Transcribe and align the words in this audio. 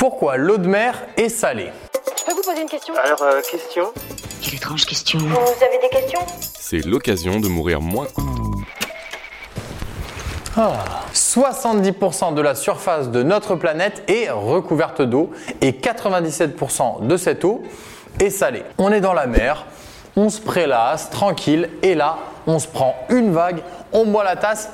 Pourquoi 0.00 0.38
l'eau 0.38 0.56
de 0.56 0.66
mer 0.66 0.94
est 1.18 1.28
salée 1.28 1.70
Je 2.18 2.24
peux 2.24 2.32
vous 2.32 2.40
poser 2.40 2.62
une 2.62 2.68
question 2.70 2.94
Alors, 3.04 3.20
euh, 3.20 3.42
question 3.42 3.92
Quelle 4.40 4.54
étrange 4.54 4.86
question. 4.86 5.18
Vous 5.18 5.62
avez 5.62 5.78
des 5.78 5.90
questions 5.90 6.20
C'est 6.58 6.86
l'occasion 6.86 7.38
de 7.38 7.48
mourir 7.48 7.82
moins. 7.82 8.06
70% 11.12 12.32
de 12.32 12.40
la 12.40 12.54
surface 12.54 13.10
de 13.10 13.22
notre 13.22 13.56
planète 13.56 14.02
est 14.08 14.30
recouverte 14.30 15.02
d'eau 15.02 15.32
et 15.60 15.72
97% 15.72 17.06
de 17.06 17.16
cette 17.18 17.44
eau 17.44 17.62
est 18.20 18.30
salée. 18.30 18.62
On 18.78 18.90
est 18.92 19.02
dans 19.02 19.12
la 19.12 19.26
mer, 19.26 19.66
on 20.16 20.30
se 20.30 20.40
prélasse 20.40 21.10
tranquille 21.10 21.68
et 21.82 21.94
là, 21.94 22.16
on 22.46 22.58
se 22.58 22.68
prend 22.68 22.96
une 23.10 23.32
vague, 23.32 23.62
on 23.92 24.06
boit 24.06 24.24
la 24.24 24.36
tasse 24.36 24.70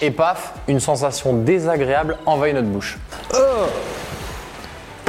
et 0.00 0.10
paf, 0.10 0.54
une 0.68 0.80
sensation 0.80 1.34
désagréable 1.34 2.16
envahit 2.24 2.54
notre 2.54 2.68
bouche. 2.68 2.98
Euh, 3.34 3.66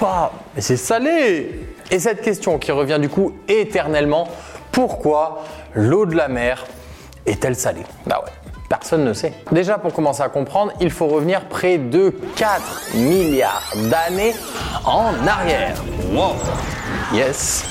pas, 0.01 0.33
mais 0.55 0.61
c'est 0.61 0.77
salé 0.77 1.59
Et 1.91 1.99
cette 1.99 2.21
question 2.21 2.57
qui 2.57 2.71
revient 2.71 2.97
du 2.99 3.07
coup 3.07 3.33
éternellement, 3.47 4.27
pourquoi 4.71 5.43
l'eau 5.75 6.05
de 6.05 6.15
la 6.15 6.27
mer 6.27 6.65
est-elle 7.25 7.55
salée? 7.55 7.83
Bah 8.07 8.21
ouais. 8.25 8.31
Personne 8.67 9.03
ne 9.03 9.13
sait. 9.13 9.33
Déjà, 9.51 9.77
pour 9.77 9.91
commencer 9.91 10.23
à 10.23 10.29
comprendre, 10.29 10.71
il 10.79 10.89
faut 10.91 11.07
revenir 11.07 11.41
près 11.49 11.77
de 11.77 12.15
4 12.37 12.95
milliards 12.95 13.73
d'années 13.89 14.33
en 14.85 15.11
arrière. 15.27 15.75
Wow 16.13 16.35
Yes 17.13 17.65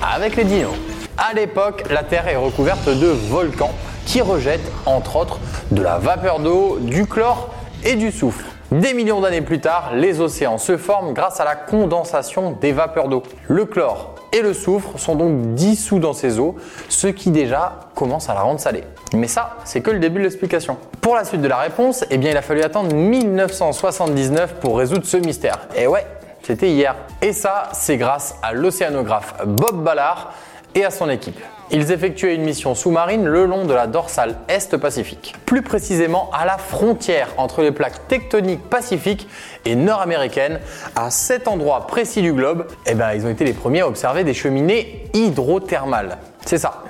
Avec 0.00 0.36
les 0.36 0.44
dinos. 0.44 0.76
À 1.18 1.34
l'époque, 1.34 1.84
la 1.90 2.04
Terre 2.04 2.28
est 2.28 2.36
recouverte 2.36 2.88
de 2.88 3.08
volcans 3.08 3.72
qui 4.06 4.20
rejettent, 4.20 4.70
entre 4.86 5.16
autres, 5.16 5.40
de 5.72 5.82
la 5.82 5.98
vapeur 5.98 6.38
d'eau, 6.38 6.78
du 6.80 7.06
chlore 7.06 7.50
et 7.84 7.96
du 7.96 8.12
soufre. 8.12 8.55
Des 8.72 8.94
millions 8.94 9.20
d'années 9.20 9.42
plus 9.42 9.60
tard, 9.60 9.92
les 9.94 10.20
océans 10.20 10.58
se 10.58 10.76
forment 10.76 11.12
grâce 11.14 11.38
à 11.38 11.44
la 11.44 11.54
condensation 11.54 12.50
des 12.50 12.72
vapeurs 12.72 13.08
d'eau. 13.08 13.22
Le 13.46 13.64
chlore 13.64 14.16
et 14.32 14.42
le 14.42 14.52
soufre 14.54 14.98
sont 14.98 15.14
donc 15.14 15.54
dissous 15.54 16.00
dans 16.00 16.12
ces 16.12 16.40
eaux, 16.40 16.56
ce 16.88 17.06
qui 17.06 17.30
déjà 17.30 17.78
commence 17.94 18.28
à 18.28 18.34
la 18.34 18.40
rendre 18.40 18.58
salée. 18.58 18.82
Mais 19.14 19.28
ça, 19.28 19.58
c'est 19.64 19.82
que 19.82 19.92
le 19.92 20.00
début 20.00 20.18
de 20.18 20.24
l'explication. 20.24 20.78
Pour 21.00 21.14
la 21.14 21.24
suite 21.24 21.42
de 21.42 21.48
la 21.48 21.58
réponse, 21.58 22.04
eh 22.10 22.18
bien, 22.18 22.32
il 22.32 22.36
a 22.36 22.42
fallu 22.42 22.60
attendre 22.62 22.92
1979 22.92 24.54
pour 24.54 24.76
résoudre 24.76 25.06
ce 25.06 25.16
mystère. 25.16 25.68
Et 25.76 25.86
ouais, 25.86 26.04
c'était 26.42 26.70
hier. 26.70 26.96
Et 27.22 27.32
ça, 27.32 27.68
c'est 27.72 27.96
grâce 27.96 28.34
à 28.42 28.52
l'océanographe 28.52 29.34
Bob 29.46 29.84
Ballard 29.84 30.32
et 30.76 30.84
à 30.84 30.90
son 30.90 31.10
équipe. 31.10 31.40
Ils 31.72 31.90
effectuaient 31.90 32.36
une 32.36 32.44
mission 32.44 32.76
sous-marine 32.76 33.24
le 33.24 33.44
long 33.44 33.64
de 33.64 33.74
la 33.74 33.88
dorsale 33.88 34.36
Est-Pacifique. 34.48 35.34
Plus 35.44 35.62
précisément 35.62 36.30
à 36.32 36.44
la 36.44 36.58
frontière 36.58 37.30
entre 37.38 37.62
les 37.62 37.72
plaques 37.72 38.06
tectoniques 38.06 38.62
pacifiques 38.62 39.26
et 39.64 39.74
nord-américaines. 39.74 40.60
À 40.94 41.10
cet 41.10 41.48
endroit 41.48 41.88
précis 41.88 42.22
du 42.22 42.32
globe, 42.32 42.68
eh 42.86 42.94
ben, 42.94 43.14
ils 43.14 43.26
ont 43.26 43.30
été 43.30 43.44
les 43.44 43.52
premiers 43.52 43.80
à 43.80 43.88
observer 43.88 44.22
des 44.22 44.34
cheminées 44.34 45.04
hydrothermales. 45.12 46.18
C'est 46.44 46.58
ça. 46.58 46.84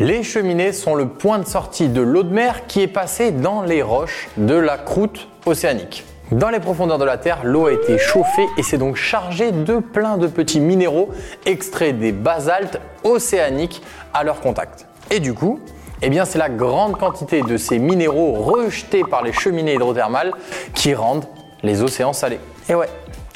Les 0.00 0.22
cheminées 0.22 0.72
sont 0.72 0.96
le 0.96 1.08
point 1.08 1.38
de 1.38 1.46
sortie 1.46 1.88
de 1.88 2.02
l'eau 2.02 2.24
de 2.24 2.34
mer 2.34 2.66
qui 2.66 2.82
est 2.82 2.88
passée 2.88 3.30
dans 3.30 3.62
les 3.62 3.80
roches 3.80 4.28
de 4.36 4.54
la 4.54 4.76
croûte 4.76 5.28
océanique. 5.46 6.04
Dans 6.34 6.50
les 6.50 6.58
profondeurs 6.58 6.98
de 6.98 7.04
la 7.04 7.16
Terre, 7.16 7.42
l'eau 7.44 7.66
a 7.66 7.72
été 7.72 7.96
chauffée 7.96 8.48
et 8.56 8.64
s'est 8.64 8.76
donc 8.76 8.96
chargée 8.96 9.52
de 9.52 9.78
plein 9.78 10.16
de 10.16 10.26
petits 10.26 10.58
minéraux 10.58 11.10
extraits 11.46 11.96
des 11.96 12.10
basaltes 12.10 12.80
océaniques 13.04 13.80
à 14.12 14.24
leur 14.24 14.40
contact. 14.40 14.84
Et 15.12 15.20
du 15.20 15.32
coup, 15.32 15.60
eh 16.02 16.10
bien 16.10 16.24
c'est 16.24 16.40
la 16.40 16.48
grande 16.48 16.98
quantité 16.98 17.42
de 17.42 17.56
ces 17.56 17.78
minéraux 17.78 18.32
rejetés 18.32 19.04
par 19.08 19.22
les 19.22 19.32
cheminées 19.32 19.74
hydrothermales 19.74 20.32
qui 20.74 20.92
rendent 20.92 21.26
les 21.62 21.82
océans 21.82 22.12
salés. 22.12 22.40
Et 22.68 22.74
ouais, 22.74 22.88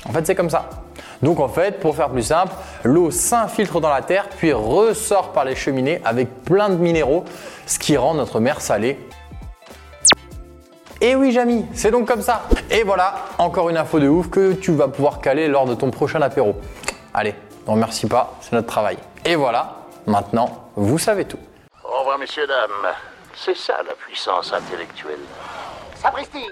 en 0.04 0.12
fait 0.12 0.26
c'est 0.26 0.34
comme 0.34 0.50
ça. 0.50 0.68
Donc 1.22 1.38
en 1.38 1.48
fait, 1.48 1.78
pour 1.78 1.94
faire 1.94 2.08
plus 2.08 2.22
simple, 2.22 2.52
l'eau 2.82 3.12
s'infiltre 3.12 3.80
dans 3.80 3.90
la 3.90 4.02
terre 4.02 4.28
puis 4.28 4.52
ressort 4.52 5.30
par 5.30 5.44
les 5.44 5.54
cheminées 5.54 6.00
avec 6.04 6.42
plein 6.42 6.68
de 6.68 6.74
minéraux, 6.74 7.24
ce 7.64 7.78
qui 7.78 7.96
rend 7.96 8.14
notre 8.14 8.40
mer 8.40 8.60
salée 8.60 8.98
et 11.00 11.14
oui, 11.14 11.30
Jamy, 11.32 11.64
c'est 11.74 11.90
donc 11.90 12.08
comme 12.08 12.22
ça. 12.22 12.42
Et 12.70 12.82
voilà, 12.82 13.26
encore 13.38 13.70
une 13.70 13.76
info 13.76 14.00
de 14.00 14.08
ouf 14.08 14.28
que 14.30 14.52
tu 14.54 14.72
vas 14.72 14.88
pouvoir 14.88 15.20
caler 15.20 15.46
lors 15.46 15.66
de 15.66 15.74
ton 15.74 15.90
prochain 15.90 16.20
apéro. 16.22 16.56
Allez, 17.14 17.34
ne 17.66 17.72
remercie 17.72 18.06
pas, 18.06 18.36
c'est 18.40 18.52
notre 18.52 18.66
travail. 18.66 18.98
Et 19.24 19.36
voilà, 19.36 19.76
maintenant, 20.06 20.70
vous 20.74 20.98
savez 20.98 21.24
tout. 21.24 21.38
Au 21.84 22.00
revoir, 22.00 22.18
messieurs, 22.18 22.46
dames. 22.46 22.92
C'est 23.36 23.56
ça 23.56 23.74
la 23.86 23.94
puissance 23.94 24.52
intellectuelle. 24.52 25.20
Sapristi 25.94 26.44